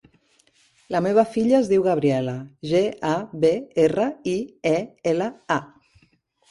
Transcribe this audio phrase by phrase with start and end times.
[0.95, 2.35] La meva filla es diu Gabriela:
[2.73, 2.81] ge,
[3.13, 3.15] a,
[3.45, 3.55] be,
[3.87, 4.39] erra, i,
[4.73, 4.77] e,
[5.15, 5.31] ela,
[5.61, 5.63] a.